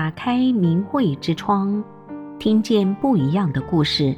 [0.00, 1.84] 打开明慧之窗，
[2.38, 4.16] 听见不一样的故事。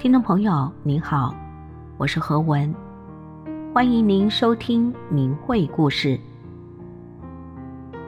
[0.00, 1.32] 听众朋友您好，
[1.96, 2.74] 我是何文，
[3.72, 6.18] 欢迎您收听明慧故事。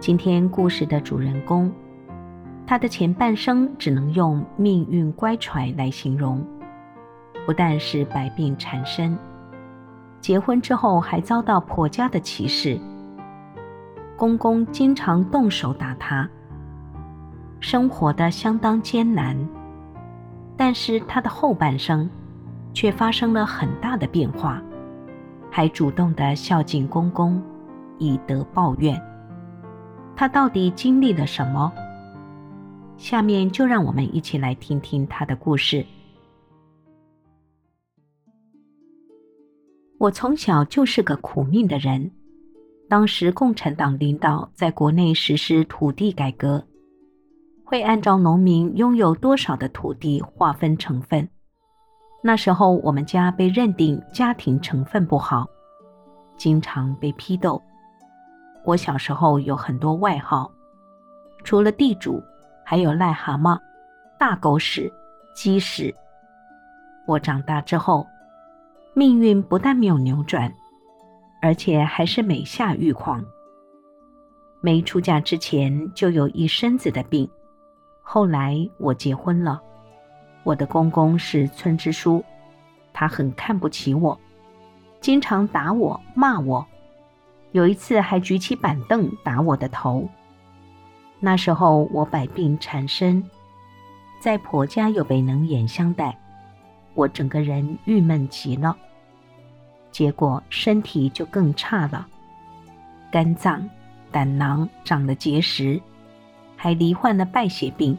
[0.00, 1.70] 今天故事的主人公，
[2.66, 6.44] 他的前半生只能用命运乖舛来形容，
[7.46, 9.16] 不但是百病缠身，
[10.20, 12.76] 结婚之后还遭到婆家的歧视。
[14.16, 16.28] 公公经常动手打她，
[17.60, 19.37] 生活的相当艰难。
[20.56, 22.09] 但是他的后半生
[22.73, 24.62] 却发生了很大的变化，
[25.51, 27.42] 还主动地孝敬公公，
[27.98, 29.00] 以德报怨。
[30.14, 31.73] 他到底经历了什么？
[32.97, 35.84] 下面就让我们一起来听听他的故事。
[39.98, 42.11] 我从小就是个苦命的人。
[42.88, 46.64] 当时共产党领导在国内实施土地改革，
[47.67, 51.28] 会按照农民拥有多少的土地划分成分。
[52.23, 55.47] 那时候我们家被认定家庭成分不好，
[56.36, 57.61] 经常被批斗。
[58.64, 60.50] 我小时候有很多外号，
[61.45, 62.23] 除了地主，
[62.64, 63.58] 还有癞蛤蟆、
[64.19, 64.91] 大狗屎、
[65.34, 65.95] 鸡屎。
[67.06, 68.06] 我长大之后，
[68.95, 70.51] 命运不但没有扭转。
[71.42, 73.25] 而且还是每下愈况。
[74.61, 77.28] 没出嫁之前就有一身子的病，
[78.08, 79.60] 后来我结婚了，
[80.44, 82.24] 我的公公是村支书，
[82.92, 84.16] 他很看不起我，
[85.00, 86.64] 经常打我骂我，
[87.50, 90.08] 有一次还举起板凳打我的头。
[91.18, 93.28] 那时候我百病缠身，
[94.20, 96.16] 在婆家又被冷眼相待，
[96.94, 98.77] 我整个人郁闷极了。
[99.90, 102.06] 结果身体就更差了，
[103.10, 103.68] 肝脏、
[104.12, 105.82] 胆囊长了结石，
[106.67, 107.97] 还罹患了败血病，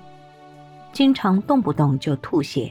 [0.92, 2.70] 经常动不动就吐血。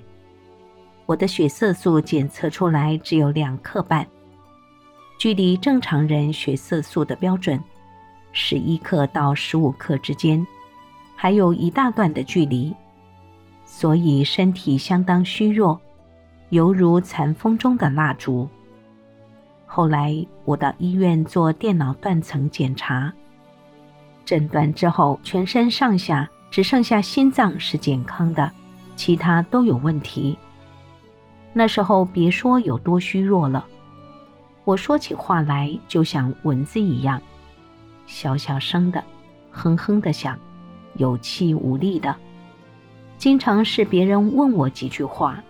[1.06, 4.06] 我的血色素检测出来只有两克半，
[5.18, 7.58] 距离正常人血色素的标准
[8.30, 10.46] 十一克到十五克之间，
[11.14, 12.76] 还有一大段的距离，
[13.64, 15.80] 所以身体相当虚弱，
[16.50, 18.46] 犹如残风中的蜡烛。
[19.64, 23.10] 后来我到医院做电脑断层检查，
[24.26, 28.50] 诊断之后，全身上下只剩下心脏是健康的，
[28.96, 30.36] 其他都有问题。
[31.52, 33.64] 那时候别说有多虚弱了，
[34.64, 37.22] 我说起话来就像蚊子一样，
[38.06, 39.02] 小小声的，
[39.50, 40.36] 哼哼的响，
[40.94, 42.14] 有气无力的，
[43.16, 45.40] 经常是别人问我几句话，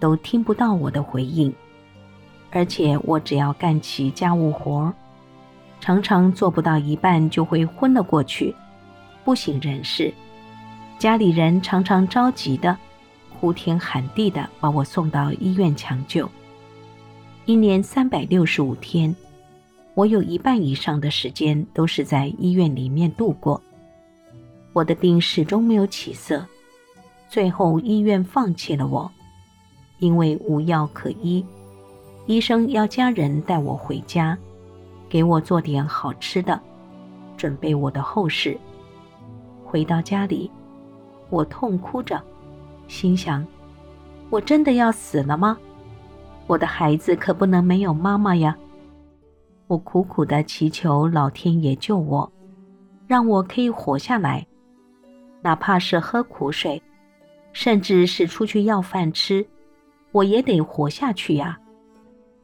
[0.00, 1.54] 都听不到我的回应。
[2.50, 4.90] 而且我只要干起家务活，
[5.86, 8.52] 常常做不到一半就会昏了过去，
[9.24, 10.12] 不省人事。
[10.98, 12.76] 家里人常常着急的
[13.30, 16.28] 呼天喊地的把我送到医院抢救。
[17.44, 19.14] 一年三百六十五天，
[19.94, 23.62] 我有一半以上的时间都是在医院里面度过。
[24.72, 26.44] 我的病始终没有起色，
[27.28, 29.08] 最后医院放弃了我，
[30.00, 31.46] 因为无药可医。
[32.26, 34.36] 医生要家人带我回家，
[35.08, 36.60] 给我做点好吃的，
[37.36, 38.58] 准备我的后事。
[39.64, 40.50] 回到家里，
[41.30, 42.22] 我痛哭着，
[42.88, 43.46] 心想：
[44.30, 45.58] 我真的要死了吗？
[46.46, 48.56] 我的孩子可不能没有妈妈呀！
[49.66, 52.30] 我苦苦地祈求老天爷救我，
[53.08, 54.46] 让我可以活下来，
[55.42, 56.80] 哪怕是喝苦水，
[57.52, 59.44] 甚至是出去要饭吃，
[60.12, 61.58] 我也得活下去呀！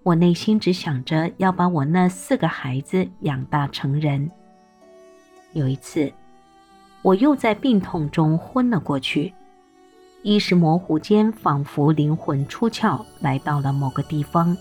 [0.05, 4.31] 我内心只想着要把我那四个孩子养大成人。
[5.53, 6.13] 有一次，
[7.03, 9.33] 我又在病痛中昏了过去，
[10.23, 14.57] 意识模糊间，仿佛灵魂出窍，来到了某个地方，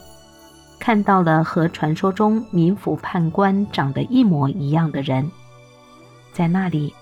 [0.80, 5.32] 看到了和传说中冥府判官长得一模一样的人，
[6.34, 6.94] 在那里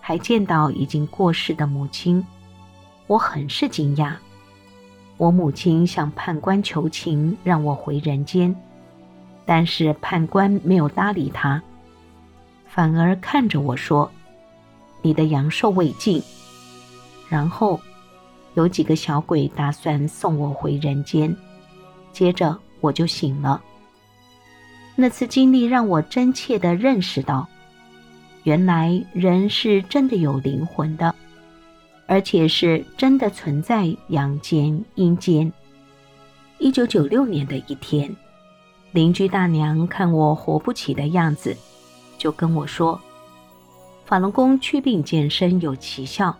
[0.00, 2.24] 还见到已经过世的母亲，
[3.06, 4.14] 我很是惊讶。
[5.18, 8.54] 我母亲向判官求情，让我回人间，
[9.44, 11.62] 但是判官没有搭理他，
[12.68, 14.10] 反而看着我说
[15.00, 16.22] ：“你的阳寿未尽。”
[17.28, 17.80] 然后
[18.54, 21.34] 有几个小鬼打算送我回人间，
[22.12, 23.62] 接着我就醒了。
[24.94, 27.46] 那次经历让我真切地认识到，
[28.44, 31.14] 原来人是真的有灵魂的。
[32.06, 35.52] 而且是真的存在阳间、阴间。
[36.58, 38.14] 一九九六年的一天，
[38.92, 41.54] 邻居大娘看我活不起的样子，
[42.16, 42.98] 就跟我说
[44.06, 46.34] ：“法轮功祛病健身有奇效，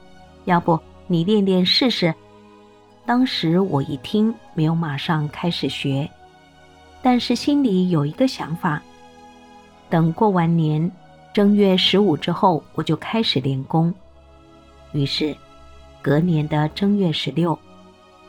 [0.45, 2.15] 要不你练练试试？
[3.05, 6.09] 当时我一听，没有马上开始学，
[7.03, 8.83] 但是心里有一个想法：
[9.91, 10.91] 等过完年
[11.35, 13.93] 正月十五之后，我就开始练功。
[14.93, 15.37] 于是，
[16.07, 17.59] 隔年的正月十六，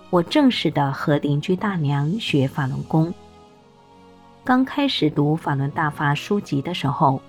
[0.09, 3.13] 我正式的和邻居大娘学法轮功。
[4.43, 7.21] 刚开始读法轮大法书籍的时候，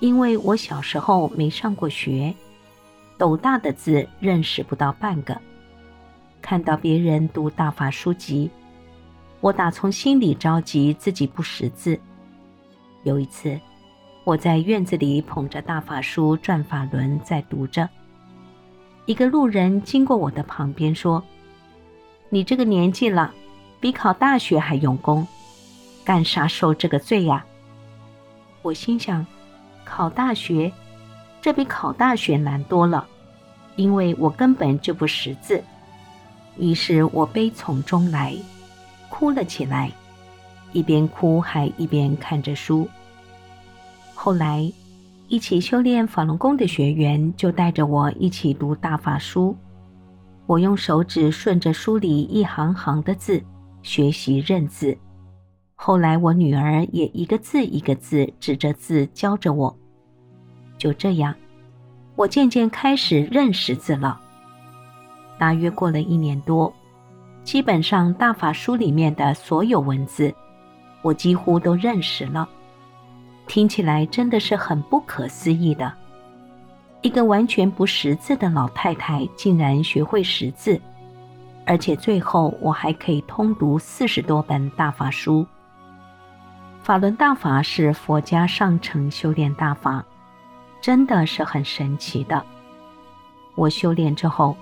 [0.00, 2.34] 因为我小时候没上过学，
[3.16, 5.34] 斗大的字认识不到半个。
[6.42, 8.50] 看到别人读大法书籍，
[9.40, 11.98] 我打从心里着急自己不识字。
[13.02, 13.58] 有一次，
[14.24, 17.88] 我在院子里捧着大法书转法轮在读着，
[19.06, 21.22] 一个路人经过我的旁边说
[22.30, 23.32] ：“你这个年纪了，
[23.80, 25.26] 比考大学还用功，
[26.04, 27.44] 干啥受这个罪呀？”
[28.62, 29.24] 我心想。
[29.86, 30.72] 考大学，
[31.42, 33.06] 这比考大学难多了，
[33.76, 35.62] 因为我根本就不识字。
[36.56, 38.34] 于是我悲从中来，
[39.10, 39.92] 哭了起来，
[40.72, 42.88] 一边哭还一边看着书。
[44.14, 44.72] 后来，
[45.34, 49.56] 一起修炼法轮功的学员就带着我一起读大法书，
[50.46, 53.42] 我用手指顺着书里一行行的字
[53.82, 54.96] 学习认字。
[55.74, 59.76] 后来我女儿也一个字一个字指着字教着我，
[60.78, 61.34] 就这样，
[62.14, 64.20] 我渐渐开始认识字了。
[65.36, 66.72] 大约过了一年多，
[67.42, 70.32] 基本上大法书里面的所有文字，
[71.02, 72.48] 我几乎都认识了。
[73.54, 75.92] 听起来真的是很不可思议的，
[77.02, 80.80] 一个完全不识字的老太太竟然学会识字，
[81.64, 85.46] 而且最后我还可以通读四十多本大法书。
[86.82, 90.04] 法轮大法是佛家上乘修炼大法，
[90.80, 92.44] 真的是很神奇的。
[93.54, 94.56] 我修炼之后，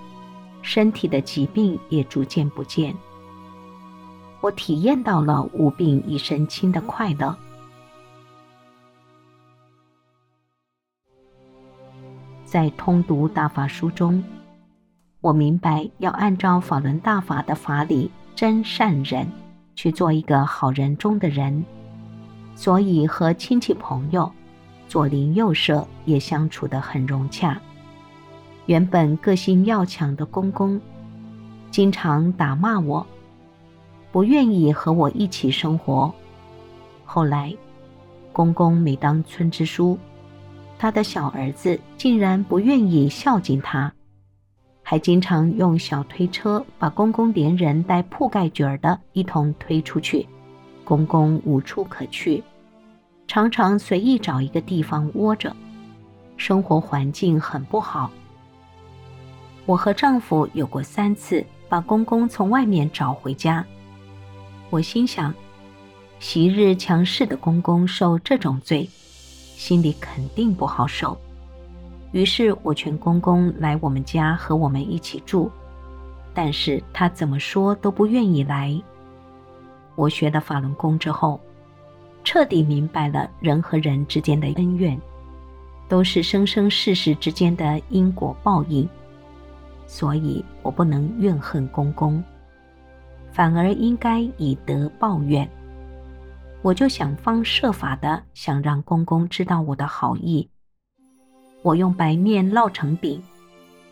[0.61, 2.95] 身体的疾病也逐渐不见，
[4.43, 7.35] 我体验到了无病一身轻的快乐。
[12.53, 14.23] 在通读大法书中，
[15.23, 19.27] 我明白要按照法轮大法的法理真善忍
[19.75, 21.65] 去做一个好人中的人。
[22.55, 24.31] 所以和亲戚朋友、
[24.87, 27.59] 左邻右舍也相处得很融洽。
[28.67, 30.79] 原本个性要强的公公，
[31.71, 33.07] 经常打骂我，
[34.13, 36.13] 不愿意和我一起生活。
[37.07, 37.57] 后来，
[38.31, 39.99] 公公每当村支书，
[40.83, 43.93] 他的小儿子竟然不愿意孝敬他，
[44.83, 50.27] 还经常用小推车把公公连人带铺盖卷儿的一同推出去。
[50.83, 52.43] 公公无处可去，
[53.29, 55.55] 常常随意找一个地方窝着，
[56.37, 58.11] 生活环境很不好。
[59.67, 63.65] 我和丈夫有过三次把公公从外面找回家，
[64.69, 65.33] 我心想，
[66.19, 68.91] 昔日强势的公公受这种罪，
[69.63, 71.17] 心里肯定不好受。
[72.11, 75.49] 于是我劝公公来我们家和我们一起住，
[76.35, 78.77] 但是他怎么说都不愿意来。
[79.95, 81.41] 我学了法轮功之后，
[82.25, 85.01] 彻底明白了人和人之间的恩怨，
[85.89, 88.89] 都是生生世世之间的因果报应，
[89.87, 92.21] 所以我不能怨恨公公，
[93.31, 95.49] 反而应该以德报怨。
[96.63, 100.49] 我就想方设法的想让公公知道我的好意，
[101.63, 103.21] 我用白面烙成饼，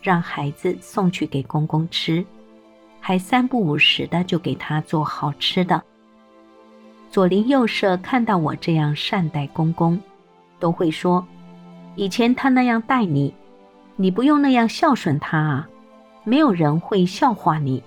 [0.01, 2.25] 让孩子送去给公公吃，
[3.01, 5.83] 还三不五时的就给他做好吃的。
[7.11, 10.01] 左邻右舍看到我这样善待公公，
[10.61, 11.27] 都会说
[11.97, 13.35] ：“以前他那样待你，
[13.97, 15.69] 你不用那样孝顺他啊，
[16.23, 17.83] 没有人会笑话你。”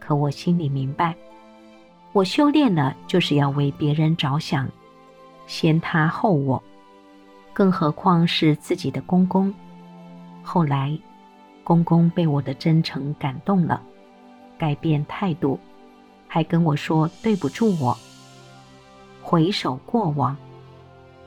[0.00, 1.14] 可我心里明白，
[2.16, 4.66] 我修炼了就是要为别人着想，
[5.46, 6.62] 先他后我，
[7.52, 9.52] 更何况是自己的公公。
[10.42, 10.98] 后来，
[11.62, 13.82] 公公被我的真诚感动了，
[14.56, 15.60] 改变态度。
[16.26, 17.94] 还跟我说对不住我。
[19.20, 20.34] 回首过往，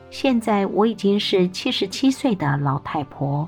[0.10, 3.48] 现在我已经是七十七岁的老太婆，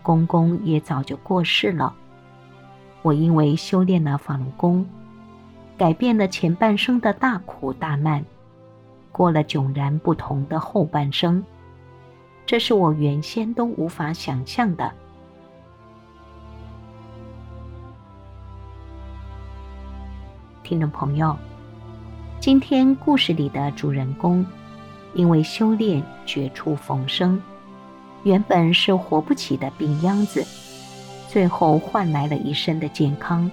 [0.00, 1.92] 公公也早就过世了。
[3.02, 4.86] 我因为修炼了法轮功，
[5.76, 8.24] 改变了前半生的大苦大难，
[9.12, 11.44] 过了迥然不同的后半生，
[12.46, 14.90] 这是我原先都无法想象的。
[20.62, 21.36] 听众朋友，
[22.40, 24.44] 今天故事里的主人公，
[25.12, 27.38] 因为修炼绝处逢生，
[28.22, 30.42] 原本是活不起的病秧子，
[31.28, 33.48] 最后换来了一身的健康，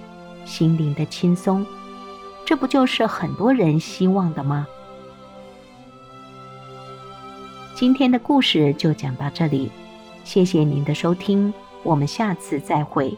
[0.46, 1.64] 心灵的轻松。
[2.44, 4.66] 这不就是很多人希望的吗？
[7.74, 9.70] 今天的故事就讲到这里，
[10.24, 13.16] 谢谢您的收听，我们下次再会。